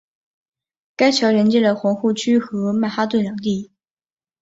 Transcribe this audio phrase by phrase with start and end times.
[0.95, 3.71] 该桥连接了皇后区和曼哈顿两地。